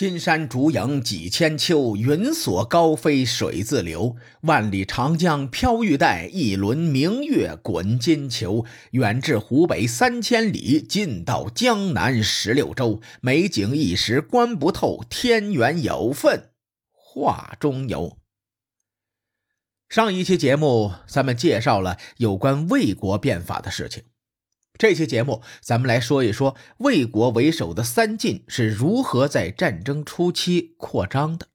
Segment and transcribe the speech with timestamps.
[0.00, 4.16] 金山竹影几千秋，云锁高飞水自流。
[4.40, 8.64] 万里长江飘玉带，一轮明月滚金球。
[8.92, 13.02] 远至湖北三千里，近到江南十六州。
[13.20, 16.52] 美景一时观不透，天缘有份
[16.90, 18.16] 画中有。
[19.90, 24.04] 上一期节目，咱们介绍了有关魏国变法的事情。
[24.80, 31.48] 这期节目，咱们来说一说魏国为首的三晋是如何在战争初期扩张的。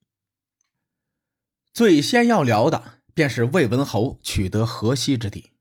[1.73, 5.53] 最先要聊的便是魏文侯取得河西之地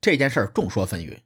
[0.00, 1.22] 这件事儿，众说纷纭。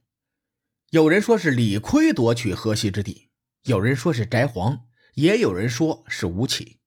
[0.89, 3.29] 有人说是李悝夺取河西之地，
[3.65, 6.77] 有人说是翟黄，也有人说是吴起。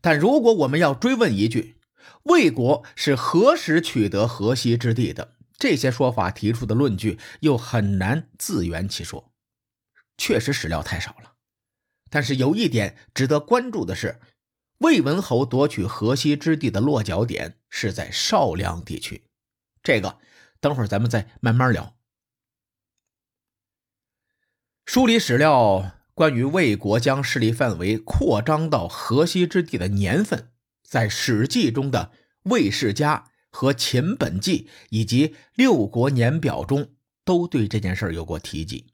[0.00, 1.80] 但如果我们要追问一句，
[2.22, 5.32] 魏国是何时取得河西之地的？
[5.58, 9.32] 这些说法提出的论据又很难自圆其说，
[10.18, 11.32] 确实史料太少了。
[12.10, 14.20] 但是有一点值得关注的是，
[14.78, 19.24] 魏文侯夺取河西之地的落脚点是在少梁地区。
[19.82, 20.18] 这个
[20.60, 21.96] 等会儿咱们再慢慢聊。
[24.84, 32.12] 梳理史料关于魏国将势力范围扩张到河西之地的年份，在《史记》中的
[32.50, 33.24] 《魏世家》。
[33.56, 36.90] 和《秦本纪》以及《六国年表》中
[37.24, 38.88] 都对这件事有过提及。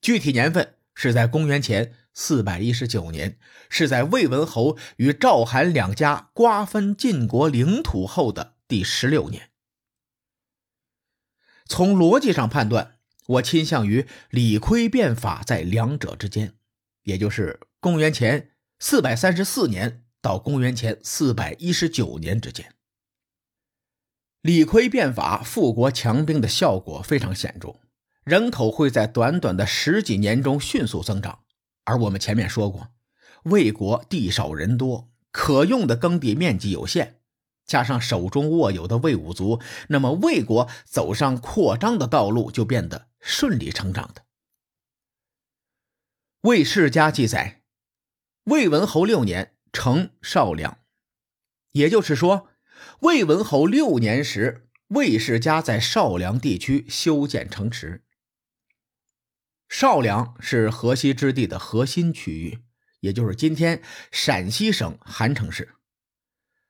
[0.00, 3.36] 具体年份是在公元前四百一十九年，
[3.68, 9.50] 是在魏文侯与赵韩两家瓜分晋国领土后的第十六年。
[11.66, 16.54] 从逻辑上判断，我倾向于李悝变法在两者之间，
[17.02, 22.72] 也就是公元前四百三十四年到公元前四百一十九年之间。
[24.42, 27.80] 李悝变法富国强兵的效果非常显著，
[28.22, 31.40] 人口会在短短的十几年中迅速增长。
[31.84, 32.88] 而我们前面说过，
[33.44, 37.16] 魏国地少人多，可用的耕地面积有限，
[37.66, 44.22] 加上手中握有的魏武卒，那么魏国走上扩张的道路就变得顺理成章的。
[46.42, 47.62] 魏世家记载，
[48.44, 50.78] 魏文侯六年成少梁，
[51.72, 52.46] 也就是说。
[53.00, 58.02] 魏文侯六年时，魏氏家在少梁地区修建城池。
[59.68, 62.58] 少梁是河西之地的核心区域，
[62.98, 65.76] 也就是今天陕西省韩城市。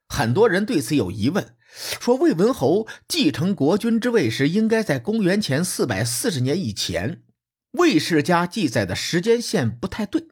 [0.06, 1.56] 很多人对此有疑问，
[1.98, 7.22] 说魏文侯继承国君之位时应该在公元前四百四十年以前，
[7.70, 10.28] 魏氏家记载的时间线不太对。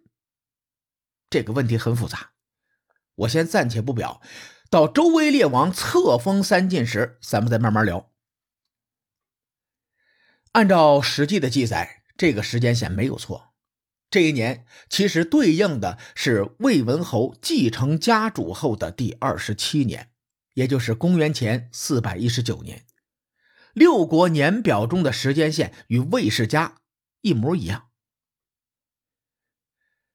[1.31, 2.33] 这个问题很复杂，
[3.15, 4.21] 我先暂且不表。
[4.77, 8.13] 到周威烈王册封三晋时，咱们再慢慢聊。
[10.53, 13.55] 按照《史记》的记载，这个时间线没有错。
[14.11, 20.11] 这一年其实对应的是魏文侯继承家主后的第二十七年，
[20.53, 22.85] 也就是公元前四百一十九年。
[23.73, 26.75] 六国年表中的时间线与魏世家
[27.23, 27.89] 一模一样。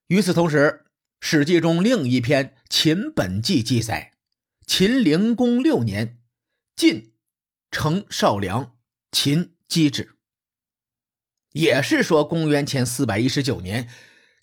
[0.05, 0.85] 与此同时，
[1.19, 4.10] 《史记》中另一篇《秦本纪》记载。
[4.73, 6.17] 秦灵公六年，
[6.77, 7.13] 晋
[7.71, 8.77] 成少梁，
[9.11, 10.15] 秦击之。
[11.51, 13.89] 也是说，公元前四百一十九年，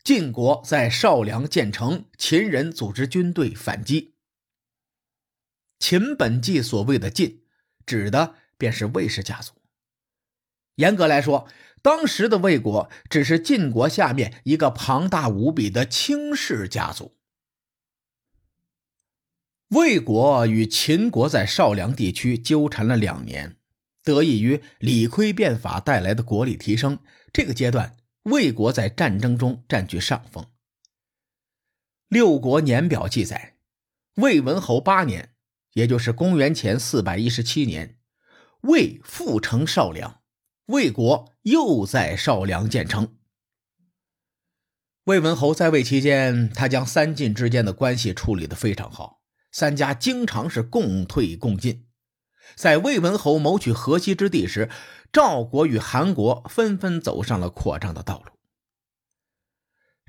[0.05, 4.17] 晋国在少梁建成，秦人组织军队反击。
[5.79, 7.45] 秦本纪所谓的晋，
[7.87, 9.55] 指的便是魏氏家族。
[10.75, 11.49] 严格来说，
[11.81, 17.18] 当时的魏国只是晋国下面一个庞大无比的卿氏家族。
[19.69, 23.57] 魏国与秦国在少梁地区纠缠了两年，
[24.03, 27.01] 得益于李悝变法带来的国力提升，
[27.35, 30.47] 这个阶段魏国在战争中占据上风。
[32.09, 33.59] 六国年表记载，
[34.15, 35.35] 魏文侯八年，
[35.75, 37.99] 也就是公元前四百一十七年，
[38.63, 40.23] 魏复成少梁，
[40.67, 43.19] 魏国又在少梁建成。
[45.05, 49.18] 魏文侯在位期间，他将三晋之间的关系处理得非常好。
[49.59, 51.89] 三家经常是共退共进，
[52.55, 54.71] 在魏文侯谋取河西之地时，
[55.13, 58.31] 赵国与韩国纷纷走上了扩张的道路。《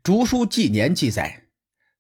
[0.04, 1.48] 竹书纪年》记载，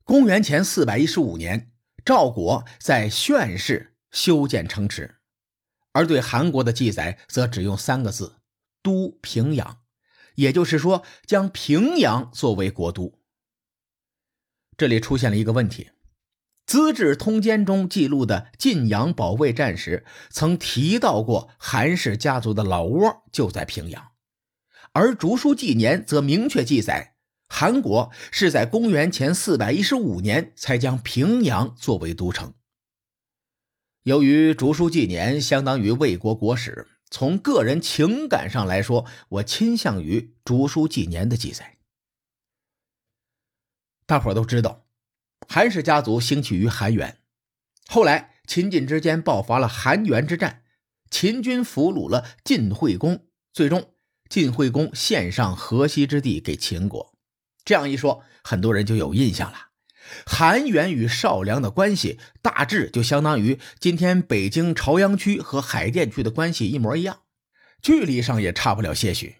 [0.03, 1.71] 公元前四百一十五年，
[2.05, 5.15] 赵国在宣氏修建城池，
[5.93, 8.43] 而对韩国的记载则只用三个字
[8.83, 9.79] ：“都平阳”，
[10.37, 13.19] 也就是说，将平阳作为国都。
[14.77, 15.85] 这里出现了一个问题。
[16.69, 24.11] 《资治通鉴》中记录的晋阳保卫战时，曾提到过韩氏家族的老窝就在平阳，
[24.91, 27.15] 而《竹书纪年》则明确记载，
[27.47, 32.53] 韩国是在公元前四百一十五年才将平阳作为都城。
[34.03, 41.79] 由于竹书纪年相当于魏国国史，从个人情感上来说，我倾向于竹书纪年的记载。
[44.05, 44.85] 大伙都知道，
[45.47, 47.17] 韩氏家族兴起于韩元，
[47.87, 50.63] 后来秦晋之间爆发了韩元之战，
[51.09, 53.93] 秦军俘虏了晋惠公，最终
[54.29, 57.15] 晋惠公献上河西之地给秦国。
[57.65, 59.69] 这样一说，很多人就有印象了。
[60.25, 67.21] 韩元与少梁的关系，大致就相当于今天北京朝阳区和海淀区的关系一模一样，
[67.81, 69.37] 距离上也差不了些许。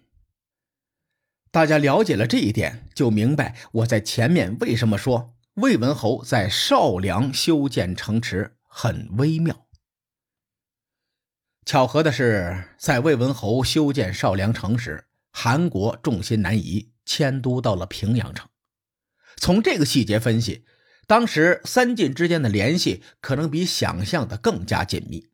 [1.50, 9.66] 大家了解了这一点，就明白我在前面为什么说魏文侯在少梁修建城池很微妙。
[11.64, 16.90] 巧合的是，在魏文侯修建少梁城时，韩国重心南移。
[17.06, 18.48] 迁都到了平阳城。
[19.36, 20.64] 从这个细节分析，
[21.08, 25.28] 当时三晋之间的联系可能比想象的更加紧密。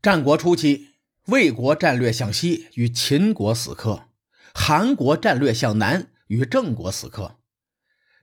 [0.00, 0.94] 战国初期，
[1.26, 4.08] 魏国战略向西与秦国死磕，
[4.54, 7.38] 韩国战略向南与郑国死磕，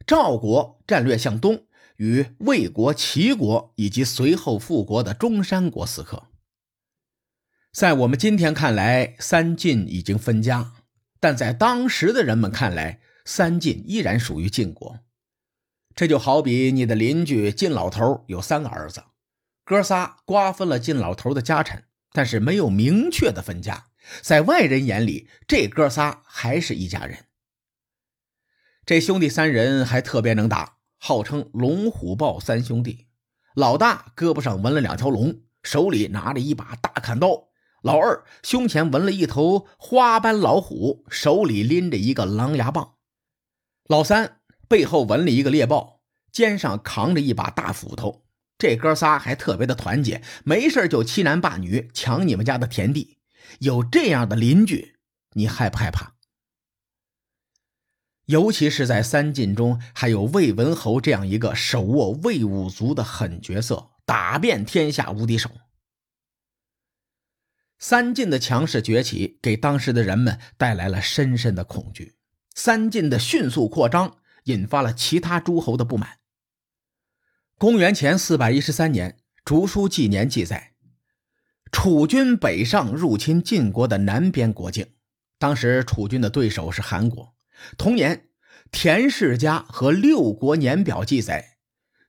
[0.09, 1.67] 赵国战略向东
[1.97, 6.29] 与魏国、齐国以及随后复国的中山国死磕。
[7.71, 10.73] 在我们今天看来，三晋已经分家。
[11.19, 15.01] 但在当时的人们看来，三晋依然属于晋国。
[15.94, 19.03] 这就好比你的邻居晋老头有三个儿子，
[19.63, 21.83] 哥仨瓜分了晋老头的家产，
[22.13, 23.89] 但是没有明确的分家，
[24.23, 27.25] 在外人眼里，这哥仨还是一家人。
[28.89, 33.06] 这兄弟三人还特别能打，号称龙虎豹三兄弟。
[33.53, 37.50] 老大胳膊上纹了两条龙，手里拿着一把大砍刀。
[37.83, 42.95] 老二胸前纹了一头花斑老虎，手里拎着一个狼牙棒；
[43.88, 46.01] 老三背后纹了一个猎豹，
[46.31, 48.24] 肩上扛着一把大斧头。
[48.57, 53.19] 这哥仨还特别的团结，没事就欺男霸女，抢你们家的田地。
[53.59, 54.95] 有这样的邻居，
[55.33, 56.15] 你害不害怕？
[58.29, 65.49] 尤其是在三晋中，还有魏文侯这样一个手握魏武卒的狠角色，打遍天下无敌手。
[67.79, 72.17] 三晋的强势崛起，给当时的人们带来了深深的恐惧。
[72.53, 76.19] 三晋的迅速扩张，引发了其他诸侯的不满。
[77.57, 79.11] 公元前四百一十三年，
[79.43, 80.73] 《竹书纪年》记载，
[81.71, 84.85] 楚军北上入侵晋国的南边国境。
[85.39, 87.33] 当时楚军的对手是韩国。
[87.77, 88.29] 同年，
[88.71, 91.57] 田氏家和六国年表记载，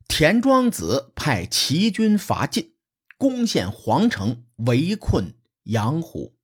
[0.08, 2.74] 田庄子派齐军伐晋，
[3.18, 5.34] 攻陷皇城，围困。
[5.64, 6.36] 阳虎，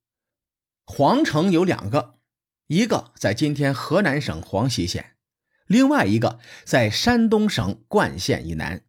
[0.85, 2.19] 皇城有两个，
[2.67, 5.17] 一个在今天河南省黄溪县，
[5.65, 8.85] 另外一个在山东省冠县以南。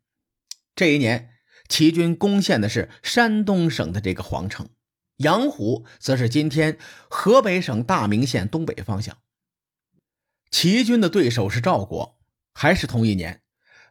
[0.76, 1.30] 这一年，
[1.66, 4.68] 齐军攻陷的是山东省的这个皇城，
[5.16, 6.78] 阳虎则是今天
[7.08, 9.16] 河北省大名县东北方向。
[10.50, 12.18] 齐军的对手是赵国，
[12.54, 13.42] 还是同一年，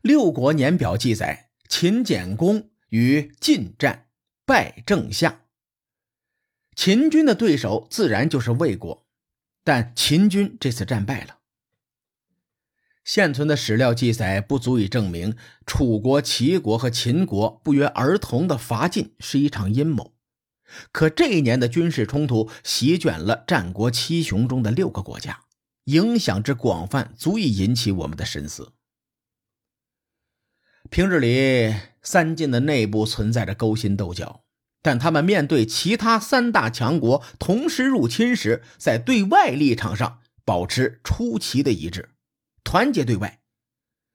[0.01, 4.07] 六国年表记载，秦简公与晋战，
[4.45, 5.41] 败郑下。
[6.75, 9.05] 秦军的对手自然就是魏国，
[9.63, 11.37] 但秦军这次战败了。
[13.03, 20.13] 现存的史料记载不足以证明楚国、齐国和秦国不约而同的伐晋是一场阴谋。
[20.91, 25.39] 可这一年的军事冲突席卷了战国七雄中的六个国家，
[25.87, 28.73] 影响之广泛，足以引起我们的深思。
[30.89, 34.43] 平日里，三晋的内部存在着勾心斗角。
[34.81, 42.09] 但他们面对其他三大强国同时入侵时，在对外立场上保持出奇的一致，
[42.63, 43.41] 团结对外。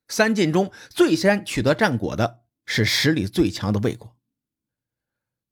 [0.09, 4.17] 三晋中最先取得战果的是实力最强的魏国。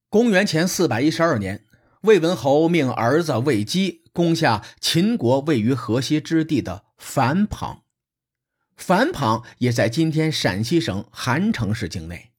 [0.08, 1.66] 公元前四百一十二年，
[2.02, 7.82] 魏文侯命儿子魏姬攻下秦国位于河西之地的樊庞，
[8.74, 12.30] 樊庞也在今天陕西省韩城市境内。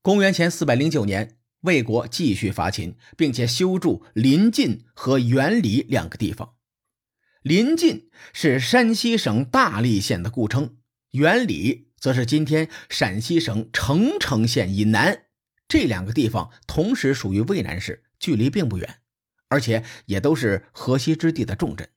[0.00, 1.38] 公元前四百零九年。
[1.62, 6.54] 魏国继续伐秦，并且修筑临晋和原里两个地方。
[7.42, 10.78] 临晋是山西省大荔县的故称，
[11.12, 15.26] 原里则是今天陕西省澄城县以南。
[15.68, 19.00] 这两个地方同时属于渭南市，距离并不远，
[19.48, 21.90] 而且也都是河西之地的重镇。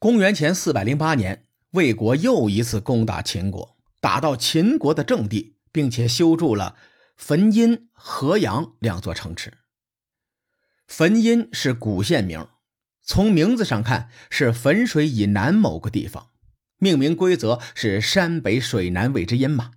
[0.00, 6.74] 公元前四百零八年，魏国又一次攻打秦国，打到秦国的正地，并且修筑了。
[7.16, 9.52] 汾阴、河阳两座城池。
[10.88, 12.48] 汾阴是古县名，
[13.04, 16.30] 从名字上看是汾水以南某个地方，
[16.78, 19.74] 命名规则是山北水南谓之阴嘛。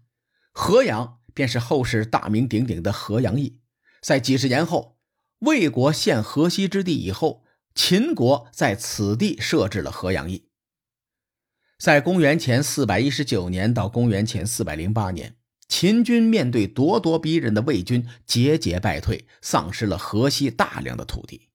[0.51, 3.59] 河阳便是后世大名鼎鼎的河阳邑。
[4.01, 4.94] 在几十年后，
[5.39, 10.47] 魏国陷河西之地以后，秦国在此地设置了河阳邑。
[11.77, 15.35] 在公元前四百一十九年到公元前四百零八年，
[15.67, 21.49] 秦军面对咄咄逼人的魏军，节节败退，丧失了河西大量的土地。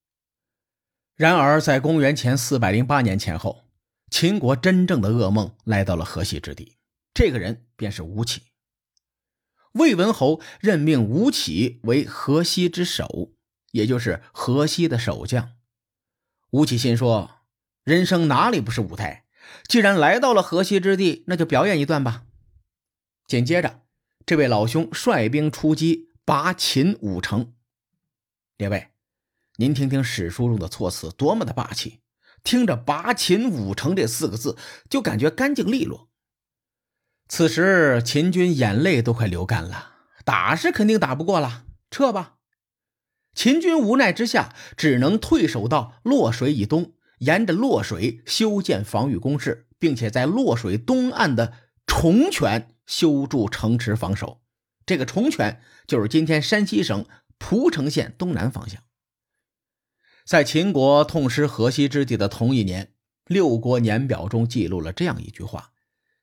[1.16, 3.64] 然而，在公元前四百零八年前后，
[4.10, 6.76] 秦国真正的噩梦来到了河西之地。
[7.14, 8.42] 这个人便是吴起。
[9.72, 13.32] 魏文侯任命吴起为河西之首，
[13.72, 15.52] 也就是河西的守将。
[16.50, 17.42] 吴起心说
[17.84, 19.24] ：“人生哪里不是舞台？
[19.66, 22.24] 既然来到了河西之地，那就表演一段吧。”
[23.26, 23.82] 紧接着，
[24.26, 27.54] 这位老兄率兵出击，拔秦五城。
[28.56, 28.88] 列位。
[29.56, 32.00] 您听听史书中的措辞，多么的霸气！
[32.42, 34.56] 听着“拔秦五城”这四个字，
[34.88, 36.08] 就感觉干净利落。
[37.28, 39.92] 此时秦军眼泪都快流干了，
[40.24, 42.38] 打是肯定打不过了，撤吧。
[43.34, 51.52] 秦军无奈之下，只能退守到洛水以东，沿着洛水修建防御工事，并且在洛水东岸的
[51.86, 54.42] 崇泉修筑城池防守。
[54.84, 57.06] 这个崇泉就是今天山西省
[57.38, 58.82] 蒲城县东南方向。
[60.26, 62.92] 在秦国痛失河西之地的同一年，
[63.26, 65.70] 六国年表中记录了这样一句话：“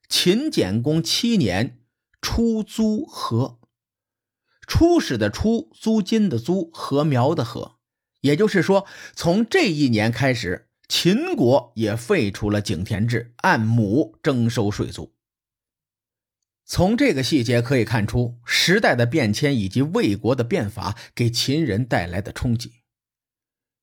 [0.07, 1.79] 秦简公七年，
[2.21, 3.59] 出租河。”
[4.67, 7.77] 初始的出，租金的租，禾苗的禾。
[8.21, 15.13] 也就是说，从这一年开始，秦国也废除了井田制，按亩征收税租。
[16.65, 22.74] 从这个细节可以看出，时代的变迁以及魏国的变法给秦人带来的冲击。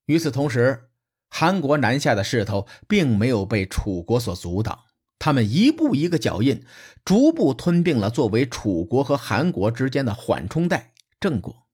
[0.05, 0.91] 与此同时，
[1.31, 4.84] 韩国南下的势头并没有被楚国所阻挡，
[5.19, 6.65] 他们一步一个脚印，
[7.05, 11.67] 逐步吞并了作为楚国和韩国之间的缓冲带——郑国。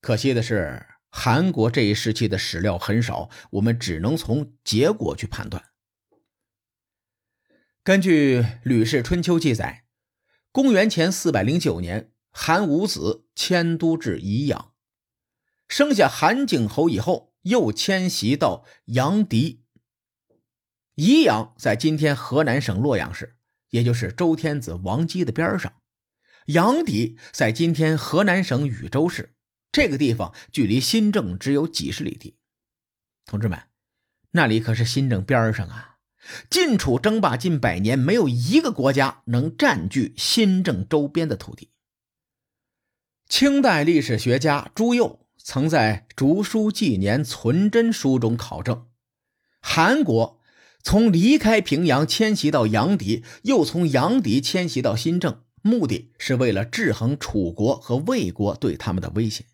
[0.00, 5.62] 可惜的是，韩国这一时期的史料很少，我们只能从结果去判断。
[7.84, 9.84] 根据《吕氏春秋》记载，
[10.50, 14.72] 公元前四百零九年，韩武子迁都至宜阳，
[15.68, 17.34] 生下韩景侯以后。
[17.46, 19.60] 又迁徙到阳翟。
[20.96, 23.36] 宜阳在今天河南省洛阳市，
[23.70, 25.72] 也就是周天子王姬的边上；
[26.46, 29.34] 阳翟在今天河南省禹州市，
[29.70, 32.38] 这个地方距离新郑只有几十里地。
[33.26, 33.62] 同志们，
[34.30, 35.98] 那里可是新郑边上啊！
[36.50, 41.70] 晋楚争霸近百年，没有一个国家能占据新郑周边的土地。
[43.28, 45.20] 清代历史学家朱佑。
[45.38, 48.88] 曾在《竹书纪年存真书》中考证，
[49.60, 50.40] 韩国
[50.86, 59.46] 从离开平阳迁徙到阳翟，又从阳翟迁徙到新郑，目的是为了制衡楚国和魏国对他们的威胁。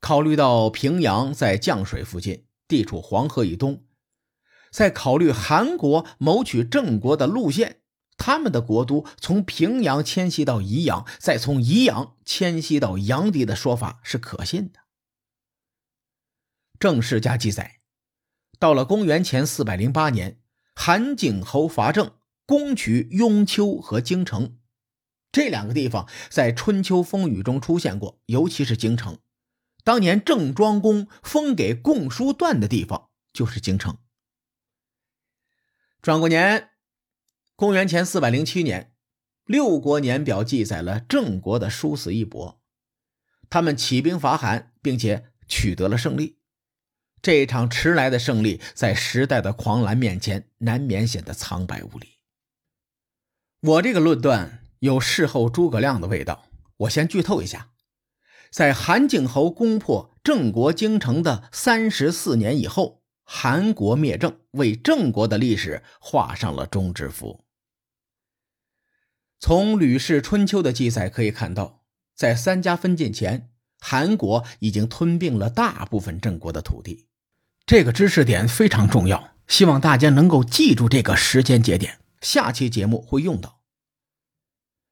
[0.00, 3.86] 考虑到平阳在降水附近，地处黄河以东，
[4.70, 7.80] 在考虑韩国谋取郑国的路线。
[8.18, 14.80] 他们的国都从平阳迁徙到宜阳，再从宜阳迁徙到阳翟的说法是可信的。
[16.78, 17.77] 郑世家记载，
[18.58, 20.40] 到了公元前四百零八年，
[20.74, 22.12] 韩景侯伐郑，
[22.44, 24.58] 攻取雍丘和京城
[25.30, 29.18] 这两个地方，在春秋风雨中出现过，尤其是京城。
[29.84, 33.98] 当年郑庄公封给共叔段的地方就是京城。
[36.02, 36.70] 转过年。
[37.56, 38.94] 公元前四百零七年，
[39.44, 42.62] 六国年表记载了郑国的殊死一搏，
[43.50, 46.37] 他们起兵伐韩，并且取得了胜利。
[47.20, 52.18] 这场迟来的胜利，在时代的狂澜面前，难免显得苍白无力。
[53.60, 57.70] 我这个论断有事后诸葛亮的味道，我先剧透一下：
[58.50, 67.44] 在韩景侯攻破郑国京城的三十四年以后，韩国灭郑，为郑国的历史画上了终止符。
[69.40, 71.82] 从《吕氏春秋》的记载可以看到，
[72.14, 77.07] 在三家分晋前，韩国已经吞并了大部分郑国的土地。
[77.68, 81.98] 这个知识点非常重要，希望大家能够记住这个时间节点。
[82.22, 83.60] 下期节目会用到。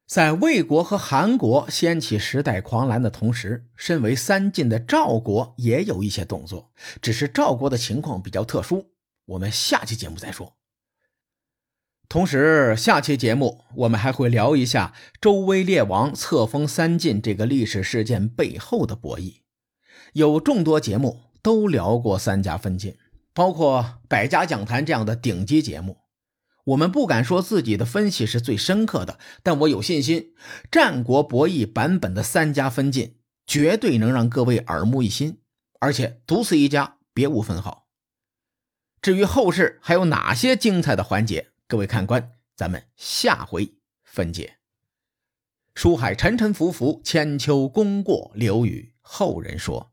[0.06, 8.90] 在魏国和韩国掀起时代狂澜的同时，身为三晋的赵国也有一些动作，只是赵国的情况比较特殊。
[9.24, 10.58] 我们下期节目再说。
[12.10, 19.36] 同时，下期节目我们还会聊一下周威烈王册封三晋这个历史事件背后的博弈。
[20.12, 22.98] 有众多节目都聊过三家分晋，
[23.32, 25.98] 包括百家讲坛这样的顶级节目。
[26.64, 30.34] 我们不敢说自己的分析是最深刻的，但我有信心，
[30.72, 35.38] 战国博弈版本的三家分晋绝对能让各位耳目一新，
[35.78, 37.86] 而且独此一家，别无分号。
[39.00, 44.56] 至于后世还有哪些精彩的环节，各位看官，咱们下回分解。
[45.76, 49.92] 书海沉沉浮浮，千秋功过留与后人说。